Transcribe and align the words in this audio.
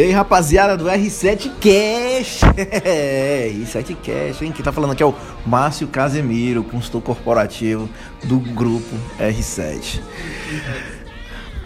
E 0.00 0.02
aí, 0.02 0.12
rapaziada 0.12 0.78
do 0.78 0.86
R7 0.86 1.50
Cash. 1.60 2.40
É, 2.56 3.52
R7 3.52 3.94
Cash, 3.96 4.40
hein? 4.40 4.50
Quem 4.50 4.64
tá 4.64 4.72
falando 4.72 4.92
aqui 4.92 5.02
é 5.02 5.06
o 5.06 5.14
Márcio 5.44 5.86
Casemiro, 5.88 6.64
consultor 6.64 7.02
corporativo 7.02 7.86
do 8.24 8.40
grupo 8.40 8.96
R7. 9.18 10.00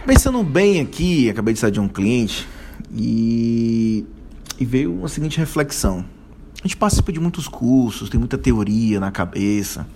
Pensando 0.05 0.43
bem 0.43 0.81
aqui, 0.81 1.29
acabei 1.29 1.53
de 1.53 1.61
sair 1.61 1.71
de 1.71 1.79
um 1.79 1.87
cliente 1.87 2.45
e, 2.93 4.05
e 4.59 4.65
veio 4.65 5.05
a 5.05 5.07
seguinte 5.07 5.37
reflexão. 5.37 6.03
A 6.61 6.67
gente 6.67 6.75
participa 6.75 7.13
de 7.13 7.21
muitos 7.21 7.47
cursos, 7.47 8.09
tem 8.09 8.19
muita 8.19 8.37
teoria 8.37 8.99
na 8.99 9.11
cabeça, 9.11 9.87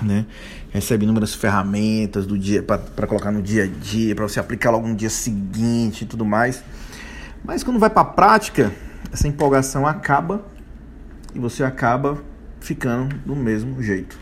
né? 0.00 0.24
Recebe 0.70 1.02
inúmeras 1.02 1.34
ferramentas 1.34 2.26
do 2.26 2.38
dia 2.38 2.62
para 2.62 3.08
colocar 3.08 3.32
no 3.32 3.42
dia 3.42 3.64
a 3.64 3.66
dia, 3.66 4.14
para 4.14 4.28
você 4.28 4.38
aplicar 4.38 4.70
logo 4.70 4.86
no 4.86 4.94
dia 4.94 5.10
seguinte 5.10 6.02
e 6.02 6.06
tudo 6.06 6.24
mais. 6.24 6.62
Mas 7.44 7.64
quando 7.64 7.78
vai 7.78 7.90
para 7.90 8.02
a 8.02 8.04
prática, 8.04 8.72
essa 9.12 9.26
empolgação 9.26 9.86
acaba 9.86 10.44
e 11.34 11.38
você 11.38 11.64
acaba 11.64 12.18
ficando 12.60 13.16
do 13.26 13.34
mesmo 13.34 13.82
jeito. 13.82 14.16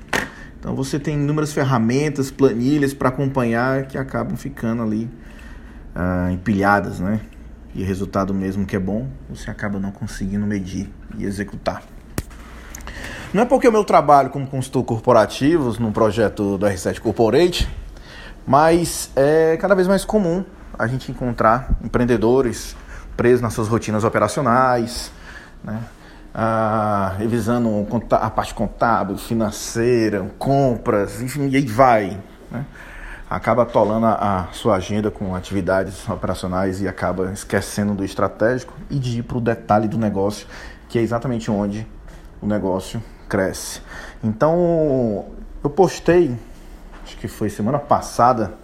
Então 0.59 0.74
você 0.74 0.98
tem 0.98 1.15
inúmeras 1.15 1.52
ferramentas, 1.52 2.30
planilhas 2.30 2.95
para 2.95 3.09
acompanhar 3.09 3.87
que 3.87 3.98
acabam 3.98 4.37
ficando 4.37 4.83
ali 4.83 5.11
ah, 5.95 6.30
empilhadas, 6.33 7.01
né? 7.01 7.20
E 7.75 7.83
o 7.83 7.87
resultado 7.87 8.34
mesmo 8.34 8.66
que 8.66 8.75
é 8.75 8.78
bom, 8.78 9.09
você 9.28 9.50
acaba 9.50 9.78
não 9.78 9.92
conseguindo 9.92 10.47
medir 10.47 10.91
e 11.16 11.25
executar. 11.25 11.83
Não 13.33 13.42
é 13.42 13.45
porque 13.45 13.69
o 13.69 13.73
meu 13.73 13.84
trabalho 13.84 14.30
como 14.30 14.47
consultor 14.47 14.83
corporativo 14.83 15.80
no 15.80 15.92
projeto 15.92 16.59
do 16.59 16.66
R7 16.66 16.98
Corporate, 16.98 17.69
mas 18.47 19.11
é 19.14 19.56
cada 19.59 19.75
vez 19.75 19.87
mais 19.87 20.05
comum 20.05 20.44
a 20.77 20.87
gente 20.87 21.12
encontrar 21.12 21.78
empreendedores 21.84 22.75
preso 23.20 23.42
nas 23.42 23.52
suas 23.52 23.68
rotinas 23.68 24.02
operacionais, 24.02 25.12
né? 25.62 25.78
Ah, 26.34 27.16
revisando 27.18 27.86
a 28.12 28.30
parte 28.30 28.54
contábil, 28.54 29.18
financeira, 29.18 30.26
compras, 30.38 31.20
enfim, 31.20 31.50
e 31.50 31.56
aí 31.56 31.66
vai. 31.66 32.18
Né? 32.50 32.64
Acaba 33.28 33.64
atolando 33.64 34.06
a, 34.06 34.48
a 34.48 34.52
sua 34.52 34.76
agenda 34.76 35.10
com 35.10 35.34
atividades 35.34 36.08
operacionais 36.08 36.80
e 36.80 36.88
acaba 36.88 37.30
esquecendo 37.30 37.92
do 37.92 38.02
estratégico 38.02 38.72
e 38.88 38.98
de 38.98 39.18
ir 39.18 39.22
para 39.24 39.36
o 39.36 39.41
detalhe 39.42 39.86
do 39.86 39.98
negócio, 39.98 40.46
que 40.88 40.98
é 40.98 41.02
exatamente 41.02 41.50
onde 41.50 41.86
o 42.41 42.46
negócio 42.46 43.02
cresce. 43.28 43.82
Então, 44.24 45.26
eu 45.62 45.68
postei, 45.68 46.34
acho 47.04 47.18
que 47.18 47.28
foi 47.28 47.50
semana 47.50 47.78
passada, 47.78 48.54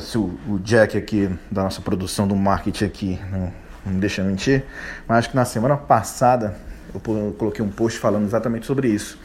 se 0.00 0.18
o, 0.18 0.38
o 0.48 0.58
Jack 0.58 0.96
aqui, 0.96 1.30
da 1.50 1.62
nossa 1.62 1.80
produção 1.80 2.26
do 2.26 2.36
marketing 2.36 2.84
aqui, 2.84 3.20
não, 3.30 3.52
não 3.84 3.92
me 3.92 4.00
deixa 4.00 4.22
mentir, 4.22 4.64
mas 5.06 5.18
acho 5.18 5.30
que 5.30 5.36
na 5.36 5.44
semana 5.44 5.76
passada 5.76 6.56
eu, 6.94 7.00
eu 7.16 7.32
coloquei 7.38 7.64
um 7.64 7.70
post 7.70 7.98
falando 7.98 8.24
exatamente 8.24 8.66
sobre 8.66 8.88
isso. 8.88 9.18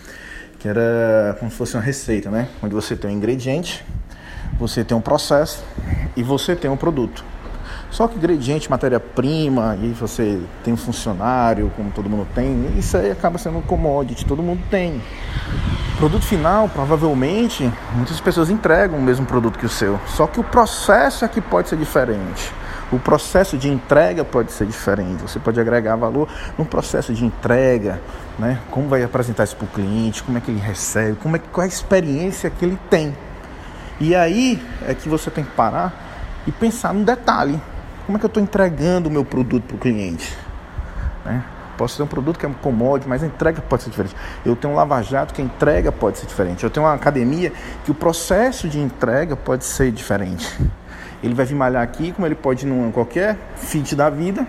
Que 0.60 0.68
era 0.68 1.36
como 1.40 1.52
se 1.52 1.58
fosse 1.58 1.76
uma 1.76 1.84
receita, 1.84 2.30
né? 2.30 2.48
Onde 2.62 2.74
você 2.74 2.96
tem 2.96 3.12
um 3.12 3.14
ingrediente, 3.14 3.86
você 4.58 4.84
tem 4.84 4.98
um 4.98 5.02
processo 5.02 5.64
e 6.16 6.24
você 6.24 6.56
tem 6.56 6.70
um 6.72 6.78
produto. 6.78 7.24
Só 7.92 8.08
que 8.08 8.18
ingrediente, 8.18 8.70
matéria-prima, 8.70 9.78
e 9.82 9.88
você 9.90 10.42
tem 10.64 10.74
um 10.74 10.78
funcionário, 10.78 11.72
como 11.76 11.92
todo 11.92 12.10
mundo 12.10 12.28
tem, 12.36 12.78
isso 12.78 12.98
aí 12.98 13.12
acaba 13.12 13.38
sendo 13.38 13.60
um 13.60 13.62
commodity, 13.62 14.26
todo 14.26 14.44
mundo 14.44 14.62
tem. 14.70 15.02
Produto 15.98 16.26
final, 16.26 16.68
provavelmente, 16.68 17.72
muitas 17.94 18.20
pessoas 18.20 18.50
entregam 18.50 19.00
o 19.00 19.02
mesmo 19.02 19.26
produto 19.26 19.58
que 19.58 19.66
o 19.66 19.70
seu, 19.70 19.98
só 20.08 20.28
que 20.28 20.42
o 20.42 20.44
processo 20.44 21.24
é 21.24 21.28
que 21.28 21.40
pode 21.40 21.70
ser 21.70 21.78
diferente. 21.78 22.52
O 22.92 23.00
processo 23.00 23.58
de 23.58 23.70
entrega 23.70 24.26
pode 24.26 24.52
ser 24.52 24.68
diferente. 24.68 25.22
Você 25.22 25.40
pode 25.40 25.60
agregar 25.60 25.96
valor 25.96 26.28
no 26.58 26.66
processo 26.66 27.14
de 27.14 27.26
entrega, 27.26 28.02
né? 28.38 28.60
Como 28.70 28.90
vai 28.90 29.04
apresentar 29.04 29.46
isso 29.46 29.56
para 29.56 29.66
o 29.66 29.70
cliente, 29.70 30.22
como 30.22 30.38
é 30.38 30.42
que 30.42 30.52
ele 30.52 30.60
recebe, 30.60 31.18
como 31.18 31.38
é, 31.38 31.40
qual 31.40 31.64
é 31.64 31.66
a 31.66 31.70
experiência 31.70 32.50
que 32.50 32.66
ele 32.66 32.78
tem. 32.90 33.16
E 33.98 34.14
aí 34.14 34.62
é 34.86 34.94
que 34.94 35.08
você 35.08 35.32
tem 35.32 35.46
que 35.46 35.52
parar 35.52 35.94
e 36.46 36.52
pensar 36.52 36.94
no 36.94 37.06
detalhe. 37.06 37.60
Como 38.06 38.18
é 38.18 38.20
que 38.20 38.26
eu 38.26 38.28
estou 38.28 38.44
entregando 38.44 39.08
o 39.08 39.12
meu 39.12 39.24
produto 39.24 39.64
para 39.64 39.76
o 39.78 39.80
cliente? 39.80 40.38
Né? 41.24 41.42
Posso 41.78 41.98
ter 41.98 42.04
um 42.04 42.08
produto 42.08 42.40
que 42.40 42.46
é 42.46 42.50
um 42.50 42.54
commodity, 42.54 43.08
mas 43.08 43.24
a 43.24 43.28
entrega 43.28 43.62
pode 43.62 43.84
ser 43.84 43.90
diferente. 43.90 44.16
Eu 44.46 44.56
tenho 44.56 44.74
um 44.74 44.76
lava-jato 44.78 45.34
que 45.34 45.42
a 45.42 45.46
entrega 45.46 45.92
pode 45.92 46.18
ser 46.18 46.26
diferente. 46.26 46.64
Eu 46.64 46.70
tenho 46.70 46.86
uma 46.86 46.94
academia 46.94 47.52
que 47.84 47.92
o 47.92 47.94
processo 47.94 48.70
de 48.70 48.80
entrega 48.80 49.36
pode 49.36 49.66
ser 49.66 49.92
diferente. 49.92 50.48
Ele 51.22 51.34
vai 51.34 51.46
vir 51.46 51.56
malhar 51.56 51.82
aqui, 51.82 52.12
como 52.12 52.28
ele 52.28 52.36
pode 52.36 52.66
num 52.66 52.92
qualquer 52.92 53.38
fit 53.56 53.96
da 53.96 54.10
vida, 54.10 54.46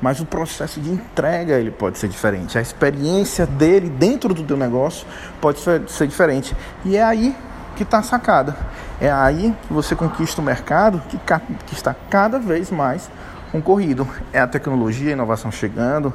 mas 0.00 0.20
o 0.20 0.26
processo 0.26 0.80
de 0.80 0.90
entrega 0.90 1.54
ele 1.54 1.70
pode 1.70 1.98
ser 1.98 2.08
diferente. 2.08 2.56
A 2.56 2.60
experiência 2.60 3.46
dele 3.46 3.88
dentro 3.88 4.32
do 4.32 4.44
teu 4.44 4.56
negócio 4.56 5.06
pode 5.40 5.58
ser 5.60 6.06
diferente. 6.06 6.56
E 6.84 6.96
é 6.96 7.02
aí 7.02 7.36
que 7.76 7.82
está 7.82 8.02
sacada. 8.02 8.56
É 9.00 9.10
aí 9.10 9.54
que 9.66 9.72
você 9.72 9.94
conquista 9.94 10.40
o 10.40 10.44
mercado 10.44 11.00
que, 11.08 11.18
que 11.66 11.74
está 11.74 11.94
cada 12.08 12.38
vez 12.38 12.70
mais 12.70 13.10
concorrido. 13.50 14.08
É 14.32 14.40
a 14.40 14.46
tecnologia, 14.46 15.10
a 15.10 15.12
inovação 15.12 15.50
chegando, 15.50 16.12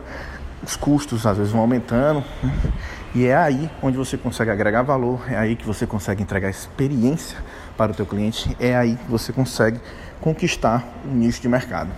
os 0.63 0.75
custos 0.75 1.25
às 1.25 1.37
vezes 1.37 1.51
vão 1.51 1.61
aumentando. 1.61 2.23
Né? 2.41 2.53
E 3.15 3.25
é 3.27 3.35
aí 3.35 3.69
onde 3.81 3.97
você 3.97 4.17
consegue 4.17 4.49
agregar 4.49 4.81
valor, 4.81 5.21
é 5.29 5.37
aí 5.37 5.55
que 5.55 5.65
você 5.65 5.85
consegue 5.85 6.23
entregar 6.23 6.49
experiência 6.49 7.37
para 7.77 7.91
o 7.91 7.95
teu 7.95 8.05
cliente, 8.05 8.55
é 8.59 8.75
aí 8.75 8.95
que 8.95 9.11
você 9.11 9.31
consegue 9.31 9.79
conquistar 10.19 10.83
um 11.05 11.13
nicho 11.13 11.41
de 11.41 11.47
mercado. 11.47 11.89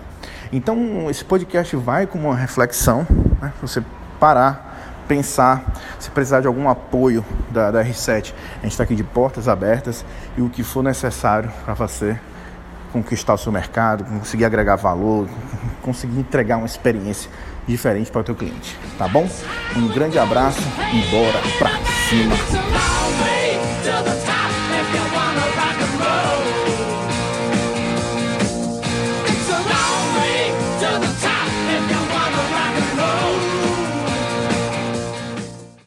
Então, 0.52 1.10
esse 1.10 1.24
podcast 1.24 1.76
vai 1.76 2.06
com 2.06 2.20
uma 2.20 2.36
reflexão, 2.36 3.08
né? 3.42 3.54
você 3.62 3.84
parar, 4.20 5.04
pensar, 5.08 5.74
se 6.00 6.10
precisar 6.10 6.42
de 6.42 6.48
algum 6.48 6.68
apoio 6.68 7.24
da, 7.50 7.72
da 7.72 7.84
R7, 7.84 8.34
a 8.60 8.64
gente 8.64 8.72
está 8.72 8.84
aqui 8.84 8.96
de 8.96 9.04
portas 9.04 9.48
abertas 9.48 10.04
e 10.38 10.42
o 10.42 10.50
que 10.50 10.64
for 10.64 10.84
necessário 10.84 11.52
para 11.64 11.74
você 11.74 12.20
conquistar 12.96 13.34
o 13.34 13.38
seu 13.38 13.52
mercado, 13.52 14.06
conseguir 14.06 14.46
agregar 14.46 14.78
valor, 14.78 15.28
conseguir 15.82 16.18
entregar 16.18 16.56
uma 16.56 16.66
experiência 16.66 17.30
diferente 17.68 18.10
para 18.10 18.22
o 18.22 18.24
teu 18.24 18.36
cliente, 18.36 18.78
tá 18.98 19.06
bom? 19.06 19.28
Um 19.76 19.90
grande 19.90 20.18
abraço 20.18 20.62
e 20.94 21.02
bora 21.12 21.42
pra 21.60 21.72
cima! 22.08 22.36